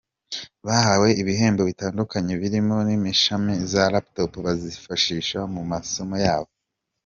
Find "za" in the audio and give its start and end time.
3.71-3.83